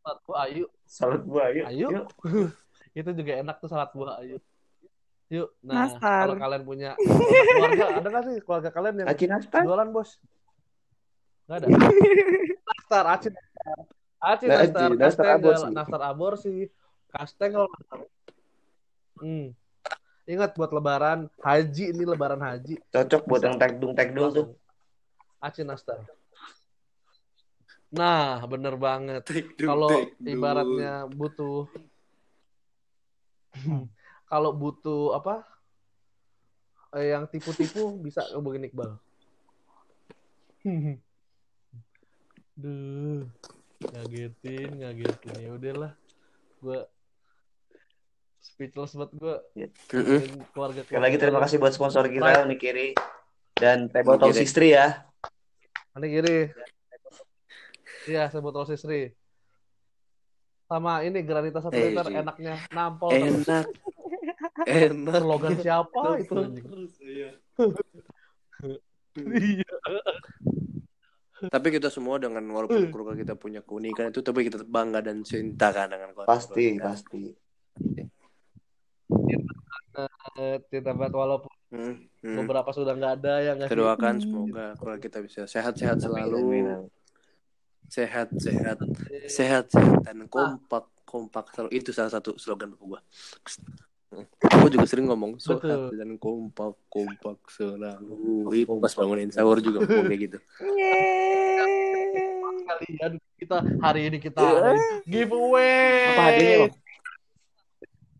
[0.02, 0.64] Salad buah ayu.
[0.84, 1.46] Salut buah.
[1.70, 1.86] Ayo.
[1.94, 2.06] Yuk.
[2.98, 4.42] Itu juga enak tuh salad buah ayu.
[5.30, 5.54] Yuk.
[5.62, 6.26] Nah Nastar.
[6.26, 9.62] kalau kalian punya keluarga ada nggak sih keluarga kalian yang Aci nastar.
[9.62, 10.18] jualan bos?
[11.46, 11.66] Nggak ada.
[12.66, 13.34] Nastar, acin.
[14.20, 15.70] Acin, Nah, nastar, Aci, nastar kastengel, aborsi.
[15.70, 16.54] nastar aborsi,
[17.08, 17.64] kastengel.
[19.22, 19.46] Hmm.
[20.30, 22.78] Ingat buat lebaran haji ini lebaran haji.
[22.94, 24.46] Cocok buat yang tekdung tekdung tuh.
[25.42, 26.06] Acin nastar.
[27.90, 29.26] Nah, bener banget.
[29.58, 29.90] Kalau
[30.22, 31.66] ibaratnya butuh
[34.30, 35.42] kalau butuh apa?
[36.96, 38.98] eh, yang tipu-tipu bisa hubungin Iqbal.
[42.60, 43.24] Duh,
[43.80, 45.34] ngagetin, ngagetin.
[45.38, 45.92] Ya udahlah,
[46.60, 46.78] gue
[48.60, 49.36] speechless buat gue.
[49.96, 50.20] Mm-mm.
[50.52, 52.92] keluarga Sekali lagi terima kasih buat sponsor kita Uni Kiri
[53.56, 54.36] dan Teh Botol.
[54.36, 55.08] Sistri ya.
[55.96, 56.38] Ini kiri.
[58.04, 59.10] Iya, saya botol sisri.
[60.70, 62.16] Sama ini granita satu Eh, liter sih.
[62.20, 63.10] enaknya nampol.
[63.10, 63.66] Enak.
[64.70, 65.20] Enak.
[65.24, 66.36] Slogan siapa itu?
[66.62, 67.30] Terus, iya.
[69.18, 69.72] Iya.
[71.50, 75.26] Tapi kita semua dengan walaupun keluarga kita punya keunikan itu, tapi kita tetap bangga dan
[75.26, 76.30] cinta kan dengan keluarga.
[76.30, 76.86] Pasti, kita.
[76.86, 77.22] pasti.
[80.38, 82.34] Eh, Kita buat walaupun Hmm, hmm.
[82.34, 83.82] beberapa sudah nggak ada yang nggak Kita sih?
[83.86, 86.42] doakan semoga keluarga kita bisa sehat-sehat selalu,
[87.86, 88.78] sehat-sehat,
[89.30, 89.66] sehat-sehat
[90.02, 91.70] dan kompak, kompak selalu.
[91.70, 93.00] Itu salah satu slogan bapak gua.
[94.42, 95.94] Gue juga sering ngomong sehat Betul.
[95.94, 98.50] dan kompak, kompak selalu.
[98.50, 100.38] Itu pas bangunin sahur juga ngomong kayak gitu.
[102.66, 104.74] Kalian kita hari ini kita ada
[105.06, 106.18] giveaway.
[106.18, 106.72] Apa hadiahnya, Bang?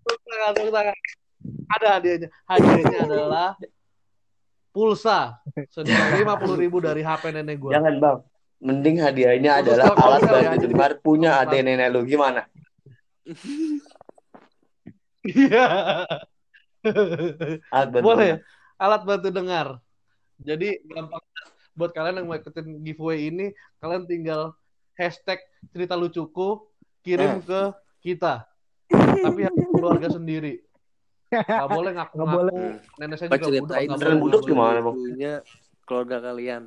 [0.07, 0.97] Tepuk tangan, tepuk tangan.
[1.71, 2.29] Ada hadiahnya.
[2.45, 3.49] Hadiahnya adalah
[4.71, 5.39] pulsa
[5.71, 7.73] senilai lima puluh ribu dari HP nenek gue.
[7.75, 8.19] Jangan bang.
[8.61, 12.45] Mending hadiahnya Khusus adalah alat ya, bantu jadi- dengar punya adek nenek lu gimana?
[15.23, 15.65] Iya.
[17.69, 18.31] Alat bantu Boleh.
[18.41, 18.81] dengar.
[18.81, 19.67] Alat bantu dengar.
[20.41, 21.21] Jadi gampang
[21.73, 23.47] buat kalian yang mau ikutin giveaway ini,
[23.81, 24.53] kalian tinggal
[24.97, 25.41] hashtag
[25.73, 26.61] cerita lucuku
[27.01, 27.45] kirim Eh.
[27.45, 27.61] ke
[28.03, 28.45] kita.
[28.93, 30.65] Tapi harus keluarga sendiri.
[31.31, 32.37] Gak boleh Nggak ngaku-ngaku.
[32.43, 32.63] boleh.
[32.99, 34.79] Nenek saya Pak juga ceritain nggak beneran boleh, budak nggak gimana.
[34.83, 34.97] Bang?
[35.87, 36.63] Keluarga kalian.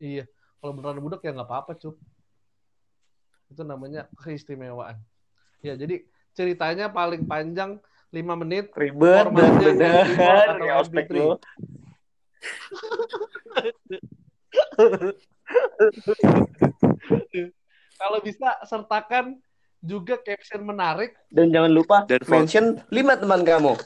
[0.00, 0.24] Iya.
[0.60, 1.96] Kalau beneran budak ya nggak apa-apa, cup.
[3.52, 4.96] Itu namanya keistimewaan.
[5.60, 7.76] Ya, jadi ceritanya paling panjang
[8.08, 8.72] 5 menit.
[8.72, 11.16] Ribet bener MP4 atau bener ya ospek MP3.
[11.20, 11.36] lu.
[17.94, 19.43] Kalau bisa sertakan
[19.84, 21.12] juga caption menarik.
[21.28, 23.76] Dan jangan lupa Dan mention lima teman kamu.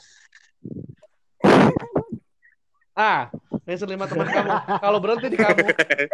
[2.95, 3.31] Ah,
[3.67, 4.51] mention lima teman kamu.
[4.79, 5.59] Kalau berhenti di kamu,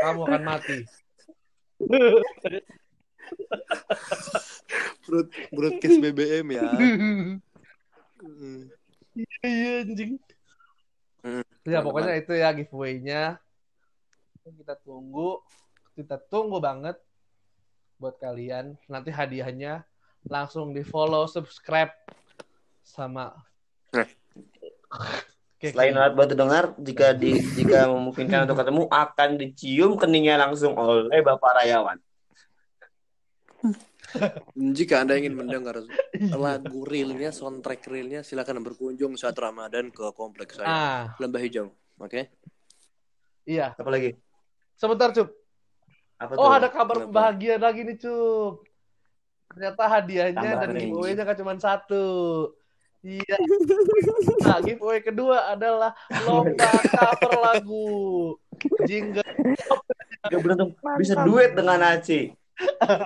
[0.00, 0.78] kamu akan mati.
[5.04, 6.68] Broad, broadcast BBM ya.
[6.72, 7.40] Hmm.
[9.44, 10.16] Iya anjing.
[11.20, 11.44] Hmm.
[11.64, 13.22] Ya pokoknya itu ya giveaway-nya.
[14.44, 15.40] Kita tunggu,
[15.96, 17.00] kita tunggu banget
[17.98, 18.78] buat kalian.
[18.90, 19.84] Nanti hadiahnya
[20.28, 21.92] langsung di follow, subscribe
[22.84, 23.32] sama.
[23.92, 24.08] Nah.
[25.64, 30.76] Oke, Selain alat bantu dengar, jika di jika memungkinkan untuk ketemu akan dicium keningnya langsung
[30.76, 31.98] oleh Bapak Rayawan.
[34.54, 35.80] Jika Anda ingin mendengar
[36.36, 40.68] lagu realnya, soundtrack realnya, silakan berkunjung saat Ramadan ke kompleks saya.
[40.68, 41.72] Ah, Lembah Hijau.
[41.98, 42.30] Oke.
[43.48, 43.72] iya.
[43.74, 44.14] Apa lagi?
[44.76, 45.43] Sebentar, Cup.
[46.24, 46.56] Apa Oh, tuh?
[46.56, 47.12] ada kabar Kenapa?
[47.12, 48.64] bahagia lagi nih, Cup.
[49.46, 50.82] Ternyata hadiahnya Tambahan dan nih.
[50.88, 52.06] giveaway-nya kan cuma satu.
[53.00, 53.36] Iya.
[54.40, 55.92] Nah, giveaway kedua adalah
[56.24, 58.34] lomba cover lagu.
[58.82, 59.20] Jingle.
[60.24, 62.32] Gak beruntung bisa duet dengan Aci.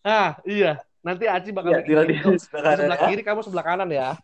[0.00, 0.80] Ah, iya.
[1.00, 4.16] Nanti Aci bakal Ya, bikin sebelah kiri, kamu sebelah kanan ya.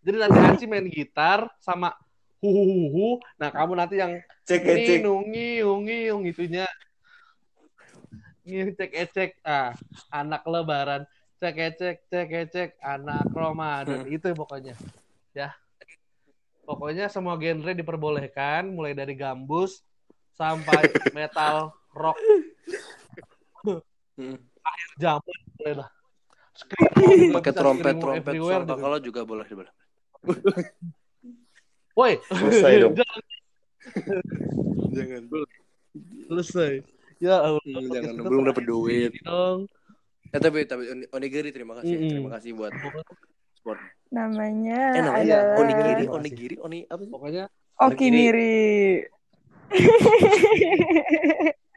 [0.00, 1.92] Jadi nanti Aci main gitar sama
[2.40, 3.20] huhuhuhu.
[3.36, 5.00] Nah, kamu nanti yang Cek cek.
[5.04, 6.66] ngiung ngiung ngiung itunya.
[8.44, 9.30] Cek ecek.
[9.44, 9.76] Ah,
[10.10, 11.04] anak lebaran.
[11.38, 14.04] Cek ecek cek ecek anak Ramadan.
[14.08, 14.74] Itu pokoknya.
[15.36, 15.54] Ya.
[16.66, 19.82] Pokoknya semua genre diperbolehkan mulai dari gambus
[20.34, 22.18] sampai metal rock
[24.20, 24.36] Hmm.
[25.00, 25.88] zaman boleh lah.
[27.40, 28.82] Pakai trompet trompet everywhere suara juga.
[28.84, 29.72] kalau juga boleh boleh.
[31.92, 32.94] Woi, Selesai dong.
[32.94, 33.22] jangan
[34.92, 35.22] Jangan.
[36.26, 36.72] selesai.
[37.18, 39.10] Ya Allah, Hmm, jangan kita belum terakhir dapat duit.
[39.20, 39.58] dong.
[40.30, 41.92] Eh tapi tapi Oni- onigiri terima kasih.
[41.92, 42.08] Mm-mm.
[42.08, 43.78] Terima kasih buat support.
[44.08, 47.08] Namanya Eh namanya adalah onigiri, onigiri, oni apa sih?
[47.08, 47.44] Pokoknya
[47.76, 49.04] Okiniri.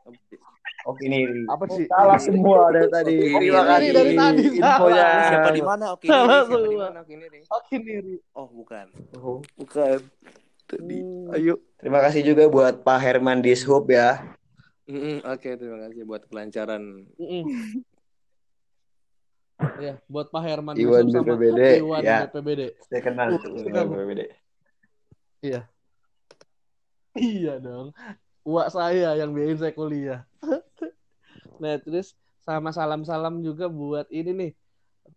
[0.83, 1.23] Oke ini.
[1.47, 1.85] apa sih?
[1.87, 3.15] Salah semua dari tadi.
[3.15, 5.07] Terima ini kasih dari tadi infonya.
[5.25, 5.85] Siapa di mana?
[5.91, 6.85] Oke, Salah siapa di semua.
[6.85, 6.99] mana?
[6.99, 7.39] Oke, ini.
[7.47, 8.15] Okiniri.
[8.35, 8.85] Oh, bukan.
[9.15, 9.39] Oh.
[9.55, 9.97] Bukan.
[10.67, 10.97] Tadi.
[10.99, 11.31] Hmm.
[11.31, 11.55] Ayo.
[11.79, 14.35] Terima kasih juga buat Pak Herman Dishub ya.
[15.23, 17.07] Oke, terima kasih buat kelancaran.
[19.79, 22.27] Ya, buat Pak Herman Iwan sama BPBD, Iwan ya.
[22.27, 22.61] BPBD.
[22.83, 24.21] Saya kenal tuh kita- BPBD.
[27.13, 27.93] Iya dong.
[28.43, 30.21] Uak saya yang biayain saya kuliah.
[31.63, 32.11] nah, terus
[32.43, 34.51] sama salam-salam juga buat ini nih.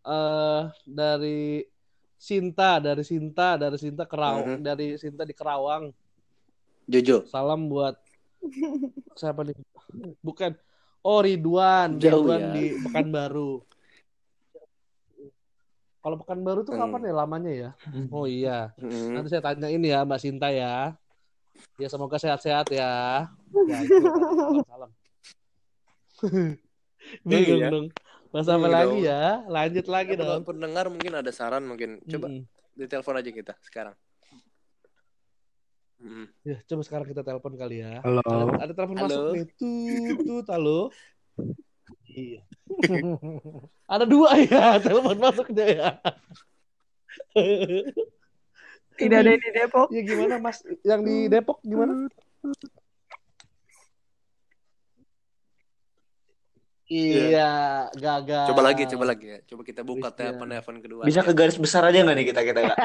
[0.07, 1.63] eh dari
[2.19, 4.67] Sinta, dari Sinta, dari Sinta Kerawang, Mhm.
[4.67, 5.91] dari Sinta di Kerawang.
[6.87, 7.27] Jojo.
[7.27, 7.99] Salam buat
[9.19, 9.55] siapa nih?
[10.23, 10.55] Bukan.
[11.07, 12.53] Oh, Ridwan, Jauh Ridwan ya.
[12.55, 13.63] di Pekanbaru.
[16.03, 16.83] Kalau Pekanbaru tuh Hmm.
[16.87, 17.71] kapan ya lamanya ya?
[18.11, 18.71] Oh iya.
[18.79, 19.19] Mm-mm.
[19.19, 20.95] Nanti saya tanyain ya Mbak Sinta ya.
[21.77, 23.27] Ya semoga sehat-sehat ya.
[23.67, 23.97] Ya itu
[24.65, 24.91] salam.
[27.23, 27.87] Bingung dong.
[28.31, 29.07] Bahas apa lagi dong.
[29.07, 29.23] ya?
[29.47, 30.43] Lanjut lagi Ya, dong.
[30.45, 32.03] pendengar mungkin ada saran mungkin.
[32.05, 32.45] Coba Mm-mm.
[32.75, 33.95] ditelepon aja kita sekarang.
[35.97, 36.29] Mm.
[36.45, 38.05] Ya, coba sekarang kita telepon kali ya.
[38.05, 38.21] Halo.
[38.21, 39.07] Ada, ada telepon Halo.
[39.09, 39.45] masuk nih.
[39.57, 40.81] Tut, tut, halo.
[42.07, 42.41] Iya.
[43.95, 45.89] ada dua ya telepon masuknya ya.
[48.97, 49.87] Tidak ada yang di Depok.
[49.93, 50.59] Ya gimana Mas?
[50.83, 52.09] Yang di Depok gimana?
[56.87, 58.47] Iya, gagal.
[58.55, 59.39] Coba lagi, coba lagi ya.
[59.43, 61.03] Coba kita buka telepon telepon kedua.
[61.03, 62.61] Bisa ke garis besar aja nggak nih kita kita.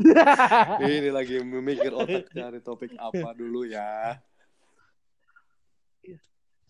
[0.82, 4.18] Ini lagi memikir otak cari topik apa dulu ya.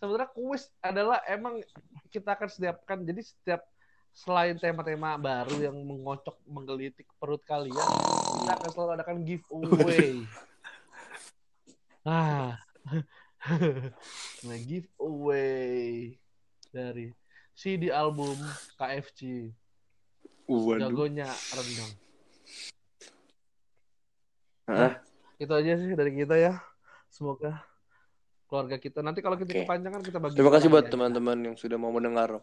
[0.00, 1.60] Sebenarnya kuis adalah emang
[2.12, 2.98] kita akan sediakan.
[3.08, 3.64] Jadi setiap
[4.12, 7.88] selain tema-tema baru yang mengocok menggelitik perut kalian,
[8.42, 10.10] kita akan selalu adakan giveaway.
[12.00, 12.56] Ah,
[14.46, 16.16] nah giveaway
[16.72, 17.12] dari
[17.52, 18.36] CD album
[18.80, 19.52] KFC
[20.48, 20.88] Waduh.
[20.88, 21.92] jagonya rendang.
[24.70, 24.92] Hah?
[25.36, 26.56] Itu aja sih dari kita ya.
[27.10, 27.64] Semoga
[28.50, 29.62] keluarga kita nanti kalau kita Oke.
[29.62, 30.34] kepanjangan kita bagi.
[30.34, 30.92] Terima kasih buat aja.
[30.94, 32.42] teman-teman yang sudah mau mendengar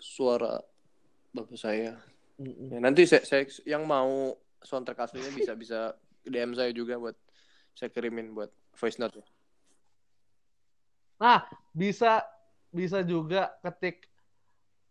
[0.00, 0.58] suara
[1.30, 2.00] bapak saya.
[2.40, 4.34] Ya, nanti saya, saya yang mau
[4.64, 5.78] soundtrack aslinya bisa bisa
[6.24, 7.16] DM saya juga buat
[7.76, 9.20] saya kirimin buat voice note.
[11.20, 11.44] Nah,
[11.76, 12.24] bisa
[12.72, 14.08] bisa juga ketik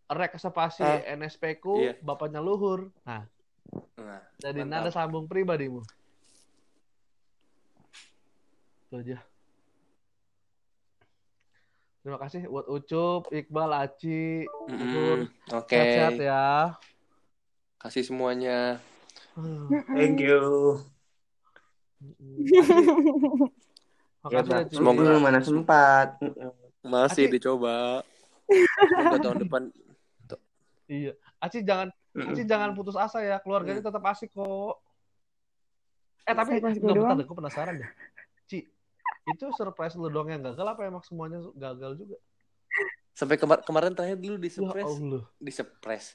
[0.09, 1.93] rek spasi Ah, NSP ku iya.
[2.01, 2.93] bapaknya luhur.
[3.05, 3.25] Nah,
[4.01, 5.85] Nah, jadi nada sambung pribadimu.
[8.89, 9.21] Itu aja.
[11.99, 15.67] Terima kasih buat Ucup, Iqbal, Aci, mm, oke.
[15.67, 16.47] Sehat-sehat ya.
[17.75, 18.79] Kasih semuanya.
[19.91, 20.79] Thank you.
[21.99, 22.63] Ya,
[24.23, 24.63] Makasih ya.
[24.71, 26.07] Semoga- Hmm, mana sempat.
[26.79, 27.33] Masih Aci.
[27.35, 28.03] dicoba.
[28.89, 29.63] Semoga tahun depan
[30.89, 31.13] Iya.
[31.37, 31.93] Aci jangan.
[32.15, 33.37] Aci jangan putus asa ya.
[33.43, 34.81] Keluarganya tetap asik kok.
[36.25, 37.89] Eh tapi enggak bentar gue penasaran deh.
[39.29, 42.17] Itu surprise lu doang yang gagal apa emang semuanya gagal juga?
[43.11, 45.23] sampai kemar- kemarin terakhir dulu di Ya surprise, Allah.
[45.35, 46.07] di surprise.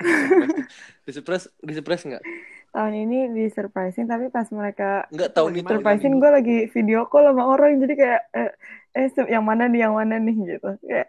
[1.04, 2.24] di surprise, di surprise enggak?
[2.72, 7.28] Tahun ini di surprisein tapi pas mereka Enggak tahun main surprisein gue lagi video call
[7.28, 8.52] sama orang jadi kayak eh,
[8.96, 11.08] eh yang mana nih yang mana nih gitu kayak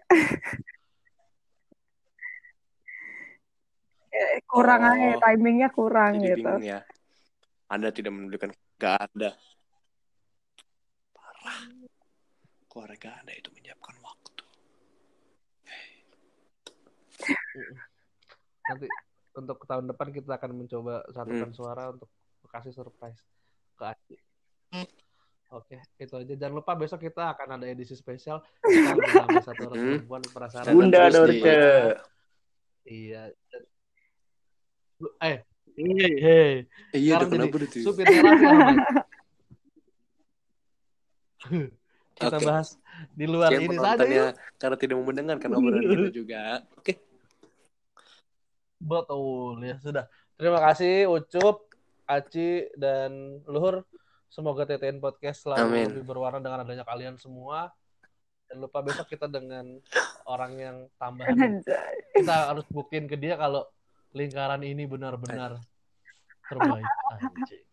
[4.47, 4.91] kurang Oh.
[4.91, 6.79] aja timingnya kurang Jadi gitu bingung ya.
[7.67, 9.29] Anda tidak menunjukkan enggak ada.
[11.11, 11.59] Parah.
[12.77, 14.31] Keluarga Anda itu menyiapkan waktu.
[18.69, 18.85] Nanti
[19.33, 22.05] untuk tahun depan kita akan mencoba satukan suara untuk
[22.45, 23.17] kasih surprise
[23.73, 24.15] ke Aci.
[25.57, 26.33] Oke, itu aja.
[26.37, 28.45] Jangan lupa besok kita akan ada edisi spesial.
[28.61, 29.89] Kita bersama satu orang Hmm.
[29.97, 30.69] perempuan penasaran.
[30.69, 31.97] Dan Bunda Dorce.
[32.85, 33.21] Iya.
[35.17, 35.37] Eh,
[35.81, 36.61] hei.
[36.93, 37.81] Eh, iya, udah kenapa tuh?
[37.81, 38.21] supirnya.
[42.17, 42.45] Kita Oke.
[42.45, 42.67] bahas
[43.13, 44.33] di luar Sekian ini saja yuk.
[44.57, 46.41] karena tidak mau mendengarkan obrolan kita juga.
[46.73, 46.93] Oke.
[48.77, 50.05] Betul ya sudah.
[50.37, 51.69] Terima kasih Ucup,
[52.05, 53.85] Aci dan Luhur.
[54.27, 55.85] Semoga TTN Podcast selalu Amin.
[55.93, 57.73] lebih berwarna dengan adanya kalian semua.
[58.47, 59.75] Dan lupa besok kita dengan
[60.23, 61.59] orang yang tambahan.
[62.15, 63.67] Kita harus buktiin ke dia kalau
[64.15, 65.59] lingkaran ini benar-benar
[66.47, 66.85] terbaik.
[67.17, 67.66] Anjing.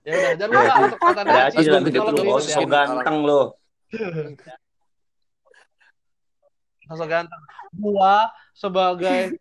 [0.00, 3.42] Ya udah, jangan lupa untuk kata Ya, lu, so ganteng lo.
[6.90, 7.42] sosok ganteng
[7.78, 9.38] gua sebagai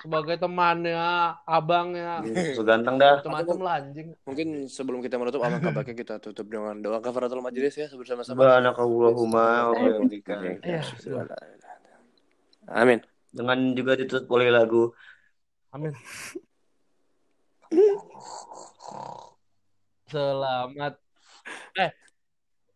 [0.00, 2.24] sebagai temannya abangnya
[2.56, 3.20] So ganteng dah.
[3.20, 7.76] macam-macam lah anjing Mungkin sebelum kita menutup alangkah baiknya kita tutup dengan doa kafaratul majelis
[7.76, 8.38] ya bersama-sama.
[8.40, 10.34] Subhanakallahumma wa bihamdika.
[10.64, 10.80] Iya,
[12.72, 13.04] Amin.
[13.32, 14.94] Dengan juga ditutup oleh lagu
[15.72, 15.92] amin
[20.10, 20.94] selamat
[21.80, 21.90] eh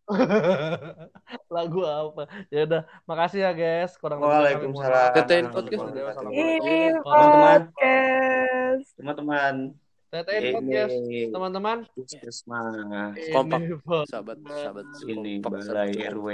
[1.57, 5.11] lagu apa ya udah makasih ya guys kurang Waalaikumsalam.
[5.11, 5.17] maaf.
[5.19, 5.83] TTN Podcast.
[5.83, 7.61] Teman-teman.
[7.67, 8.87] podcast.
[8.95, 9.55] Teman-teman.
[10.07, 10.95] TTN podcast
[11.35, 13.19] teman-teman puskesmas.
[13.35, 13.61] Kompak.
[14.07, 15.91] Sahabat, sahabat Ini balai.
[16.15, 16.27] RW.